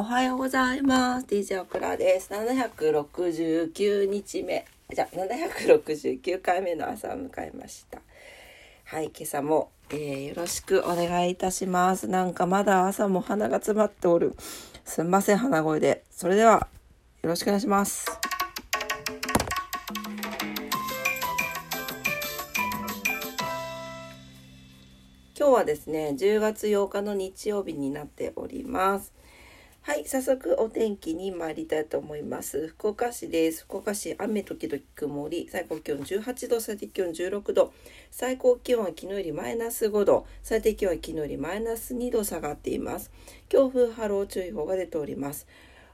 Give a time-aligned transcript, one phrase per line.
[0.00, 1.26] おはようございます。
[1.26, 2.30] DJ オクラです。
[2.32, 4.64] 769日目。
[4.94, 8.00] じゃあ、769回目の朝を迎えました。
[8.84, 12.06] はい、今朝も、えーよろしくお願いいたします。
[12.06, 14.36] なんかまだ朝も鼻が詰まっておる。
[14.84, 16.04] すんません、鼻声で。
[16.12, 16.68] それでは、
[17.22, 18.06] よろしくお願いします。
[25.36, 29.12] 今日はですね、10月8日の日曜日になっております。
[29.88, 32.68] はい、早速お天気に参りたいと思います。
[32.68, 33.62] 福岡市です。
[33.64, 37.72] 福岡市雨時々曇り、最高気温18度、最低気温16度、
[38.10, 43.10] 最高気温は昨日よりマイナス5度、最低気温は昨日よりマイナス2度下がっています。
[43.48, 45.46] 強風波浪注意報が出ております。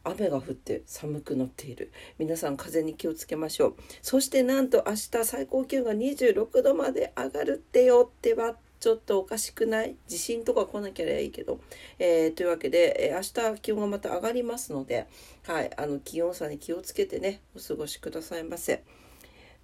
[0.02, 9.96] 雨が降って寒くなっている皆さん風に気をつけましょうそしてなんと明日最高気温が26度まで上がるってよってはちょっとおかしくない？
[10.06, 11.58] 地震とか来なきゃいいけど、
[11.98, 15.06] えーというわけで、えー明日気温がまた上がりますので、
[15.46, 18.84] はい、あの気温差に気をつけてねお過ごしくださいませ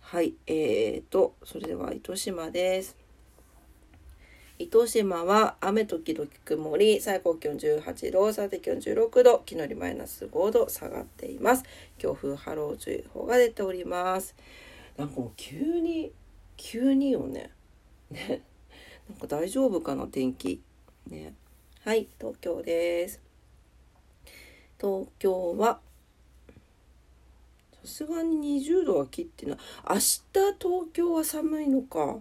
[0.01, 2.97] はいえーとそれでは糸島です
[4.59, 11.65] 糸島は雨時々曇り、最高気温18度、最低気温16度、昨日よりマイナス5度下がっています。
[11.99, 14.35] 強風波浪注意報が出ております。
[14.97, 16.13] なんかもう急に、
[16.57, 17.51] 急によね。
[18.11, 18.43] ね。
[19.11, 20.63] なんか大丈夫かな、天気。
[21.09, 21.35] ね。
[21.85, 23.21] はい、東京です。
[24.81, 25.81] 東京は、
[27.83, 29.59] さすがに20度は切ってない。
[29.89, 30.01] 明日
[30.61, 32.21] 東京は寒いのか。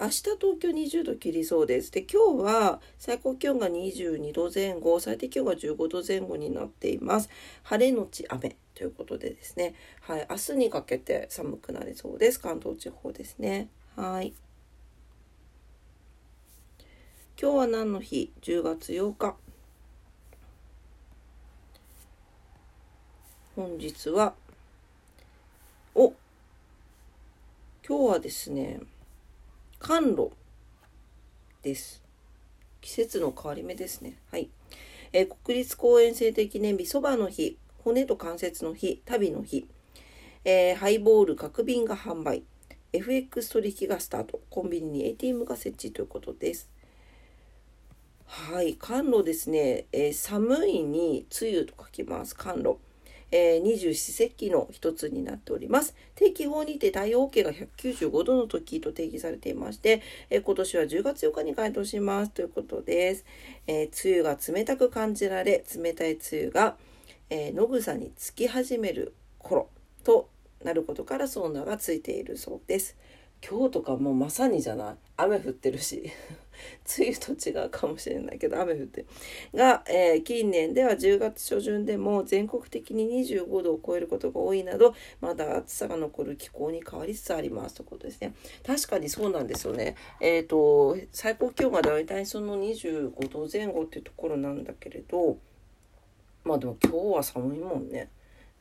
[0.00, 1.92] 明日東京20度切りそうです。
[1.92, 7.28] で、今日は最高気温が22度前後、最低気温が15度前後になっています。
[7.64, 9.74] 晴れのち雨ということでですね。
[10.00, 12.40] はい、明日にかけて寒くなりそうです。
[12.40, 13.68] 関東地方ですね。
[13.94, 14.32] はい。
[17.40, 19.36] 今日は何の日 ?10 月8日。
[23.54, 24.34] 本日は、
[25.94, 26.14] お
[27.86, 28.80] 今日はですね、
[29.78, 30.30] 甘露
[31.62, 32.02] です。
[32.80, 34.16] 季節の変わり目ですね。
[34.32, 34.48] はい。
[35.12, 39.68] えー国立公園制定記念日、そばの日、骨と関節の日、旅の日、
[40.44, 42.42] えーハイボール角瓶が販売、
[42.92, 46.68] FX 取引がスタート、コンビニに ATM が設置ということです。
[48.30, 52.36] はい、甘露ですね、えー寒いに梅雨と書きます。
[52.36, 52.76] 甘露。
[53.30, 55.94] 二十四節気の一つになっております。
[56.14, 63.24] 定期法にて太陽系が195度の時と定義されていまして、えー今年は10月4日に該当しますということです。
[63.66, 66.76] えー梅雨が冷たく感じられ、冷たい梅雨が、
[67.30, 69.70] えー野草につき始める頃
[70.04, 70.28] と
[70.62, 72.94] なることからその名がついているそうです。
[73.48, 74.96] 今日とかもうまさにじゃない？
[75.16, 76.10] 雨降ってるし
[76.98, 79.04] 梅雨と違うかもしれないけど雨降って。
[79.54, 88.34] が、えー近年では10月初旬でも全国的に25度を超えることが多いなどまだ暑さが残る気候に変わりつつありますということですね。
[88.66, 89.96] 確かにそうなんですよね。
[90.20, 95.38] えっ、と最高気温がだいたいその25度前後っていうところなんだけれど
[96.44, 98.10] まあでも今日は寒いもんね。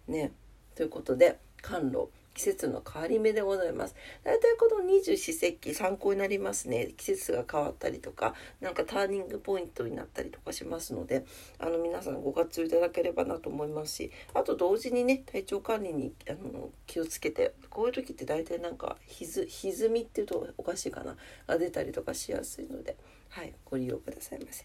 [0.07, 0.31] ね。
[0.75, 2.07] ということで寒露。
[2.38, 3.96] 季節の変わり目でございます。
[4.24, 6.94] 大体この二十四節気参考になりますね。
[6.96, 11.25] 季節が変わったりとか、なんかターニングポイントになったりとかしますので、
[11.58, 21.18] あの皆さんご活用いただければなと思いますし、あと同時にね、体調管理にあの気をつけて、こういう時って大体なんかひず歪みっていうとおかしいかな、
[21.48, 22.98] が出たりとかしやすいので、
[23.30, 24.64] はい、ご利用くださいませ。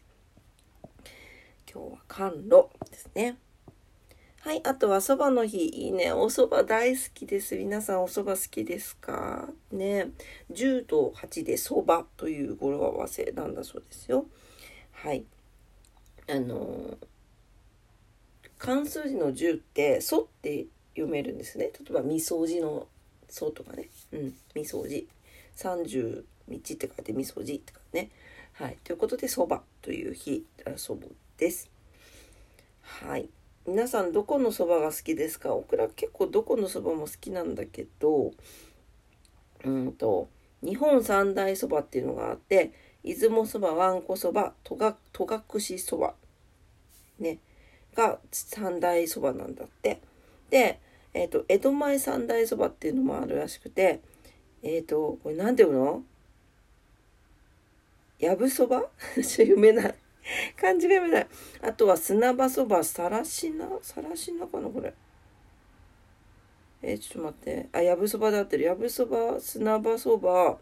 [1.73, 3.39] 今日は甘露ですね。
[4.45, 6.13] はい、あとはそばの日、いいね。
[6.13, 7.55] お蕎麦大好きです。
[7.55, 9.49] 皆さんお蕎麦好きですか？
[9.71, 10.09] ね。
[10.51, 14.27] 10と8で蕎麦という語呂合わせなんだそうですよ。
[14.91, 15.25] はい。
[16.29, 17.07] あのー
[18.59, 20.67] 漢数字の10って、そって
[20.97, 21.67] 読めるんですね。
[21.67, 22.89] 例えば、みそじの
[23.29, 23.91] そとかね。
[24.11, 25.07] うん、みそじ。
[25.57, 28.11] 30道って書いてみそじって書いてね。
[28.55, 28.77] はい。
[28.83, 30.45] ということで、そばという日、
[30.77, 31.07] そば
[31.39, 31.71] です。
[32.83, 33.29] はい。
[33.65, 35.55] 皆さんどこのそばが好きですか？
[35.55, 38.33] オクラ結構どこのそばも好きなんだけど
[39.65, 40.29] うんと
[40.65, 42.73] 日本三大そばっていうのがあって
[43.05, 46.15] 出雲そばわんこそば戸隠そば
[47.21, 47.39] ね
[47.95, 50.01] が三大そばなんだって。
[50.51, 50.81] で、
[51.15, 54.01] えー、と江戸前三大そばっていうのもあるらしくて
[54.65, 56.03] えっ、とこれ何て読むの？
[58.19, 58.85] やぶそば？
[59.23, 59.95] 読めない。
[60.57, 61.29] 漢字が読めない。
[61.63, 64.95] あとは砂場そば、さらしなさらしなかなこれ。
[66.83, 67.69] えーちょっと待って。
[67.73, 68.65] あ、やぶそばで合ってる。
[68.65, 70.59] やぶそば、砂場そば、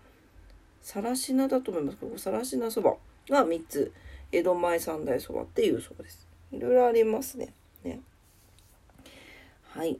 [0.82, 1.98] さらしなだと思います。
[1.98, 2.96] ここ、さらしなそば
[3.28, 3.92] が3つ。
[4.32, 6.28] 江戸前三大そばっていうそうです。
[6.52, 7.52] いろいろありますね。
[7.82, 8.00] ね。
[9.64, 9.98] はい。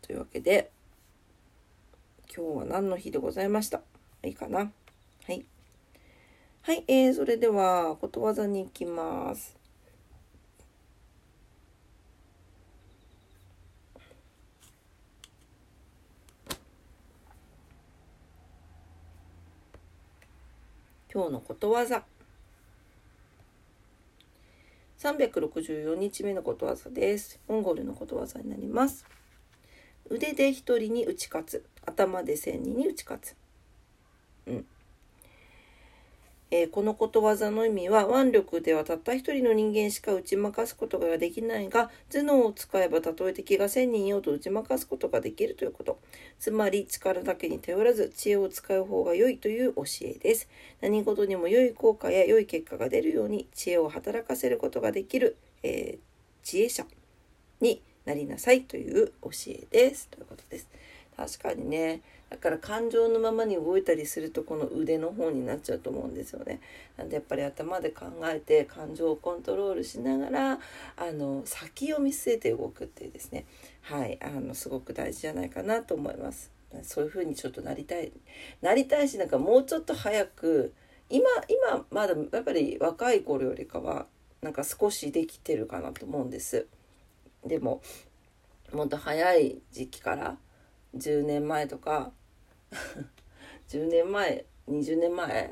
[0.00, 0.70] というわけで、
[2.34, 3.82] 今日は何の日でございました？
[4.22, 4.72] いいかな？
[5.26, 5.44] はい。
[6.66, 9.56] はい、えー、それでは、ことわざに行きます。
[21.14, 22.02] 今日のことわざ。
[24.98, 27.38] 364日目のことわざです。
[27.46, 29.06] モンゴルのことわざになります。
[30.10, 31.64] 腕で一人に打ち勝つ。
[31.84, 33.36] 頭で千人に打ち勝つ。
[34.46, 34.66] うん。
[36.50, 45.98] えー、このことわざの意味は腕力ではたった一人の人間しか打ち負かすことができないが頭脳を使えばたとえ敵が千人よと打ち負かすことができるということ。
[46.38, 50.48] つまり力だけに頼らず知恵を使う方が良いという教えです。
[50.80, 56.86] 何事にも良い効果や良い結果が出るように知恵を働かせることができる、えー、知恵者
[57.60, 60.08] になりなさいという教えです。
[60.08, 60.68] ということです。
[61.16, 66.60] 確かにねだから感情のままに動いたりするとこの腕の方になっちゃうと思うんですよね。
[66.96, 70.60] なんでやっぱり頭で考えて感情をコントロールしながら
[70.96, 73.46] あの先を見据えて動くっていうですね
[73.82, 76.50] はいあのすごく大事じゃないかなと思います。
[76.82, 78.12] そういう風にちょっとなりたい
[78.60, 80.74] なりたいしなんかもうちょっと早く
[81.08, 81.24] 今
[81.70, 84.06] 今まだやっぱり若い頃よりかは
[84.42, 86.66] なんか少しできてるかなと思うんです。
[87.46, 87.80] でも
[88.72, 90.36] もっと早い時期から
[90.96, 92.12] 10年前とか
[93.68, 95.50] 10年前20年前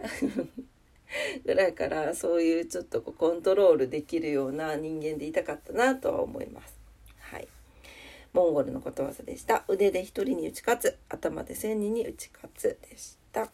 [1.45, 6.77] ぐらいからそういうちょっとこうコントロールできるような人間でいたかったなとは思います。
[7.21, 7.49] はい。
[8.33, 9.65] モンゴルのことわざでした。
[9.69, 13.43] 腕で一人に打ち勝つ、頭で千人に打ち勝つでした。
[13.43, 13.49] は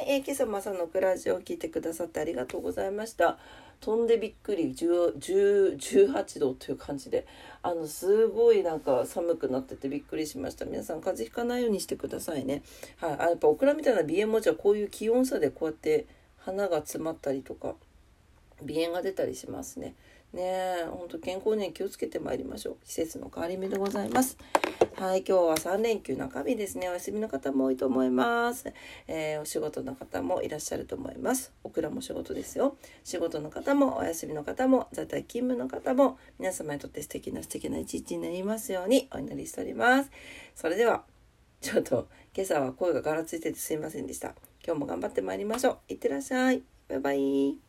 [0.00, 3.38] い、えー、今朝も朝のクラジオを聞いてくださってありがとうございました。
[3.80, 7.26] 飛んでびっくり18度という感じで。
[7.60, 10.64] あのすごいなんか寒くなっててびっくりしました。
[10.64, 12.62] 皆さん風邪ひかないようにしてくださいね。
[12.98, 13.16] はい。
[13.18, 16.06] あやっぱオクラみたいな鼻炎もじゃこういう気温差でこうやって
[16.38, 17.74] 花が詰まったりとか。
[18.66, 19.94] 鼻炎が出たりしますね。
[20.32, 22.76] ねえほんと健康に気をつけてまいりましょう。
[22.86, 24.36] 季節の変わり目でございます。
[24.94, 26.88] はい今日は3連休中日ですね。
[26.88, 28.72] お休みの方も多いと思います、
[29.06, 31.52] えー、お仕事の方もいらっしゃると思います。
[31.64, 32.76] オクラも仕事ですよ。
[33.04, 40.10] 仕事の方もお休みの方も在宅勤務の方も皆様にとって素敵な素敵な一日になりますようにお祈りしております。
[40.54, 41.04] それでは
[41.60, 44.34] ちょっと今朝は声がガラついててすいませんでした。
[44.64, 45.78] 今日も頑張ってまいりましょう。
[45.88, 46.62] いってらっしゃい。
[46.88, 47.67] バイバイ。